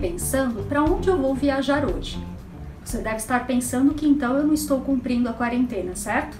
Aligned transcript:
pensando 0.00 0.66
para 0.66 0.82
onde 0.82 1.08
eu 1.08 1.18
vou 1.18 1.34
viajar 1.34 1.84
hoje. 1.84 2.18
Você 2.82 2.98
deve 2.98 3.16
estar 3.16 3.46
pensando 3.46 3.94
que 3.94 4.08
então 4.08 4.36
eu 4.36 4.46
não 4.46 4.54
estou 4.54 4.80
cumprindo 4.80 5.28
a 5.28 5.32
quarentena, 5.32 5.94
certo? 5.94 6.36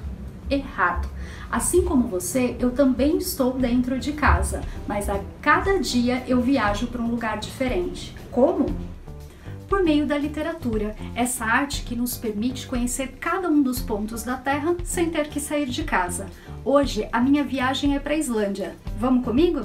Errado. 0.48 1.08
Assim 1.50 1.84
como 1.84 2.08
você, 2.08 2.56
eu 2.58 2.70
também 2.70 3.18
estou 3.18 3.52
dentro 3.52 3.98
de 3.98 4.12
casa, 4.12 4.62
mas 4.88 5.08
a 5.08 5.20
cada 5.42 5.78
dia 5.78 6.24
eu 6.26 6.40
viajo 6.40 6.86
para 6.86 7.02
um 7.02 7.08
lugar 7.08 7.38
diferente. 7.38 8.16
Como? 8.30 8.66
Por 9.68 9.84
meio 9.84 10.06
da 10.06 10.18
literatura, 10.18 10.96
essa 11.14 11.44
arte 11.44 11.82
que 11.82 11.94
nos 11.94 12.16
permite 12.16 12.66
conhecer 12.66 13.18
cada 13.20 13.48
um 13.48 13.62
dos 13.62 13.80
pontos 13.80 14.24
da 14.24 14.36
Terra 14.36 14.74
sem 14.82 15.10
ter 15.10 15.28
que 15.28 15.38
sair 15.38 15.66
de 15.66 15.84
casa. 15.84 16.26
Hoje 16.64 17.08
a 17.12 17.20
minha 17.20 17.44
viagem 17.44 17.94
é 17.94 18.00
para 18.00 18.14
a 18.14 18.18
Islândia. 18.18 18.74
Vamos 18.98 19.24
comigo? 19.24 19.64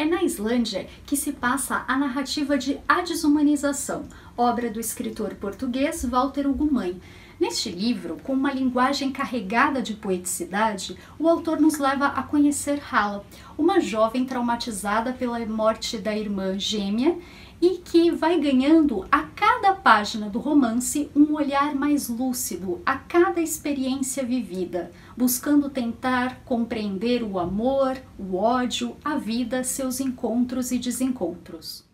É 0.00 0.04
na 0.06 0.22
Islândia 0.22 0.88
que 1.04 1.14
se 1.14 1.30
passa 1.30 1.84
a 1.86 1.94
narrativa 1.94 2.56
de 2.56 2.80
A 2.88 3.02
Desumanização, 3.02 4.04
obra 4.34 4.70
do 4.70 4.80
escritor 4.80 5.34
português 5.34 6.02
Walter 6.06 6.48
Ugumãe. 6.48 6.98
Neste 7.38 7.70
livro, 7.70 8.16
com 8.22 8.32
uma 8.32 8.50
linguagem 8.50 9.12
carregada 9.12 9.82
de 9.82 9.92
poeticidade, 9.92 10.96
o 11.18 11.28
autor 11.28 11.60
nos 11.60 11.76
leva 11.78 12.06
a 12.06 12.22
conhecer 12.22 12.80
Hala, 12.90 13.26
uma 13.58 13.78
jovem 13.78 14.24
traumatizada 14.24 15.12
pela 15.12 15.38
morte 15.44 15.98
da 15.98 16.16
irmã 16.16 16.58
gêmea 16.58 17.18
e 17.60 17.78
que 17.78 18.10
vai 18.10 18.40
ganhando 18.40 19.04
a 19.12 19.22
cada 19.22 19.74
página 19.74 20.30
do 20.30 20.38
romance 20.38 21.10
um 21.14 21.34
olhar 21.34 21.74
mais 21.74 22.08
lúcido 22.08 22.80
a 22.86 22.96
cada 22.96 23.40
experiência 23.40 24.24
vivida, 24.24 24.90
buscando 25.16 25.68
tentar 25.68 26.42
compreender 26.44 27.22
o 27.22 27.38
amor, 27.38 27.98
o 28.18 28.36
ódio, 28.36 28.96
a 29.04 29.16
vida, 29.16 29.62
seus 29.62 30.00
encontros 30.00 30.72
e 30.72 30.78
desencontros. 30.78 31.84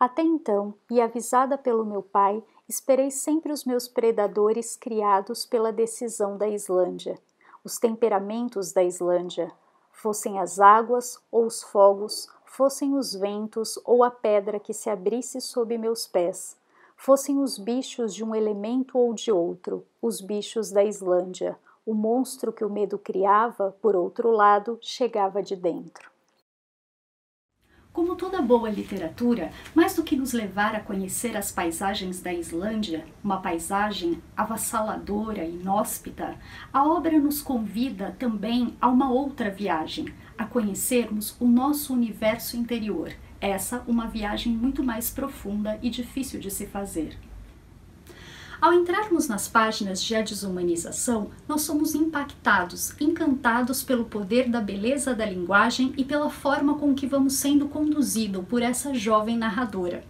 Até 0.00 0.22
então, 0.22 0.74
e 0.90 1.00
avisada 1.00 1.58
pelo 1.58 1.84
meu 1.84 2.02
pai, 2.02 2.42
esperei 2.68 3.10
sempre 3.10 3.52
os 3.52 3.64
meus 3.64 3.88
predadores 3.88 4.76
criados 4.76 5.44
pela 5.44 5.72
decisão 5.72 6.38
da 6.38 6.48
Islândia, 6.48 7.18
os 7.64 7.78
temperamentos 7.78 8.72
da 8.72 8.84
Islândia, 8.84 9.50
fossem 9.90 10.38
as 10.38 10.60
águas 10.60 11.18
ou 11.30 11.46
os 11.46 11.62
fogos, 11.62 12.28
fossem 12.48 12.94
os 12.94 13.14
ventos 13.14 13.78
ou 13.84 14.02
a 14.02 14.10
pedra 14.10 14.58
que 14.58 14.72
se 14.72 14.90
abrisse 14.90 15.40
sob 15.40 15.76
meus 15.76 16.06
pés, 16.06 16.56
fossem 16.96 17.38
os 17.38 17.58
bichos 17.58 18.14
de 18.14 18.24
um 18.24 18.34
elemento 18.34 18.98
ou 18.98 19.14
de 19.14 19.30
outro, 19.30 19.86
os 20.02 20.20
bichos 20.20 20.70
da 20.70 20.82
Islândia, 20.82 21.56
o 21.86 21.94
monstro 21.94 22.52
que 22.52 22.64
o 22.64 22.70
medo 22.70 22.98
criava, 22.98 23.76
por 23.80 23.94
outro 23.94 24.30
lado, 24.30 24.78
chegava 24.80 25.42
de 25.42 25.54
dentro. 25.54 26.10
Como 27.98 28.14
toda 28.14 28.40
boa 28.40 28.70
literatura, 28.70 29.50
mais 29.74 29.96
do 29.96 30.04
que 30.04 30.14
nos 30.14 30.32
levar 30.32 30.72
a 30.72 30.78
conhecer 30.78 31.36
as 31.36 31.50
paisagens 31.50 32.20
da 32.20 32.32
Islândia, 32.32 33.04
uma 33.24 33.38
paisagem 33.38 34.22
avassaladora 34.36 35.44
e 35.44 35.56
inóspita, 35.56 36.36
a 36.72 36.86
obra 36.86 37.18
nos 37.18 37.42
convida 37.42 38.14
também 38.16 38.76
a 38.80 38.86
uma 38.86 39.10
outra 39.10 39.50
viagem, 39.50 40.14
a 40.38 40.44
conhecermos 40.44 41.34
o 41.40 41.48
nosso 41.48 41.92
universo 41.92 42.56
interior. 42.56 43.12
Essa 43.40 43.82
uma 43.88 44.06
viagem 44.06 44.52
muito 44.52 44.84
mais 44.84 45.10
profunda 45.10 45.76
e 45.82 45.90
difícil 45.90 46.38
de 46.38 46.52
se 46.52 46.66
fazer. 46.66 47.18
Ao 48.60 48.72
entrarmos 48.72 49.28
nas 49.28 49.46
páginas 49.46 50.02
de 50.02 50.16
A 50.16 50.22
Desumanização, 50.22 51.30
nós 51.46 51.62
somos 51.62 51.94
impactados, 51.94 52.92
encantados 53.00 53.84
pelo 53.84 54.06
poder 54.06 54.48
da 54.48 54.60
beleza 54.60 55.14
da 55.14 55.24
linguagem 55.24 55.94
e 55.96 56.04
pela 56.04 56.28
forma 56.28 56.74
com 56.74 56.92
que 56.92 57.06
vamos 57.06 57.34
sendo 57.34 57.68
conduzidos 57.68 58.44
por 58.48 58.60
essa 58.60 58.92
jovem 58.92 59.38
narradora. 59.38 60.02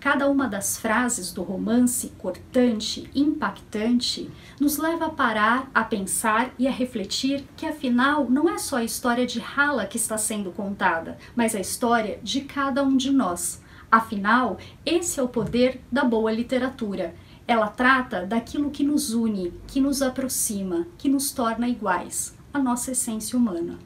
Cada 0.00 0.30
uma 0.30 0.48
das 0.48 0.78
frases 0.78 1.30
do 1.30 1.42
romance, 1.42 2.10
cortante, 2.16 3.10
impactante, 3.14 4.30
nos 4.58 4.78
leva 4.78 5.06
a 5.06 5.10
parar, 5.10 5.70
a 5.74 5.84
pensar 5.84 6.54
e 6.58 6.66
a 6.66 6.70
refletir 6.70 7.44
que 7.54 7.66
afinal 7.66 8.30
não 8.30 8.48
é 8.48 8.56
só 8.56 8.78
a 8.78 8.84
história 8.84 9.26
de 9.26 9.42
Hala 9.42 9.84
que 9.84 9.98
está 9.98 10.16
sendo 10.16 10.50
contada, 10.50 11.18
mas 11.36 11.54
a 11.54 11.60
história 11.60 12.18
de 12.22 12.40
cada 12.42 12.82
um 12.82 12.96
de 12.96 13.10
nós. 13.10 13.62
Afinal, 13.90 14.58
esse 14.84 15.20
é 15.20 15.22
o 15.22 15.28
poder 15.28 15.80
da 15.92 16.02
boa 16.02 16.32
literatura 16.32 17.14
ela 17.46 17.68
trata 17.68 18.24
daquilo 18.24 18.70
que 18.70 18.82
nos 18.82 19.12
une, 19.12 19.52
que 19.66 19.80
nos 19.80 20.00
aproxima, 20.00 20.86
que 20.98 21.08
nos 21.08 21.32
torna 21.32 21.68
iguais, 21.68 22.34
a 22.52 22.58
nossa 22.58 22.92
essência 22.92 23.38
humana. 23.38 23.78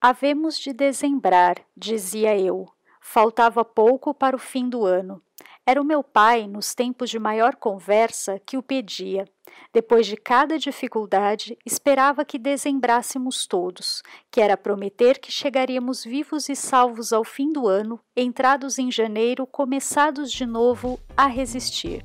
Havemos 0.00 0.58
de 0.58 0.72
dezembrar, 0.72 1.56
dizia 1.76 2.38
eu. 2.38 2.68
Faltava 3.00 3.64
pouco 3.64 4.14
para 4.14 4.36
o 4.36 4.38
fim 4.38 4.68
do 4.68 4.84
ano. 4.84 5.20
Era 5.66 5.80
o 5.80 5.84
meu 5.84 6.04
pai, 6.04 6.46
nos 6.46 6.74
tempos 6.74 7.08
de 7.08 7.18
maior 7.18 7.56
conversa, 7.56 8.38
que 8.46 8.56
o 8.56 8.62
pedia. 8.62 9.26
Depois 9.72 10.06
de 10.06 10.16
cada 10.16 10.58
dificuldade, 10.58 11.56
esperava 11.64 12.24
que 12.24 12.38
dezembrássemos 12.38 13.46
todos, 13.46 14.02
que 14.30 14.42
era 14.42 14.58
prometer 14.58 15.18
que 15.18 15.32
chegaríamos 15.32 16.04
vivos 16.04 16.48
e 16.50 16.54
salvos 16.54 17.12
ao 17.12 17.24
fim 17.24 17.50
do 17.50 17.66
ano, 17.66 17.98
entrados 18.14 18.78
em 18.78 18.90
janeiro, 18.90 19.46
começados 19.46 20.30
de 20.30 20.44
novo 20.44 21.00
a 21.16 21.26
resistir. 21.26 22.04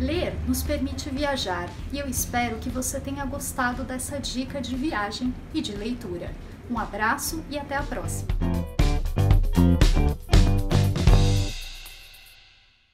Ler 0.00 0.32
nos 0.48 0.62
permite 0.62 1.10
viajar 1.10 1.68
e 1.92 1.98
eu 1.98 2.08
espero 2.08 2.56
que 2.56 2.70
você 2.70 2.98
tenha 2.98 3.22
gostado 3.26 3.84
dessa 3.84 4.18
dica 4.18 4.58
de 4.58 4.74
viagem 4.74 5.34
e 5.52 5.60
de 5.60 5.76
leitura. 5.76 6.30
Um 6.70 6.78
abraço 6.78 7.44
e 7.50 7.58
até 7.58 7.76
a 7.76 7.82
próxima! 7.82 8.49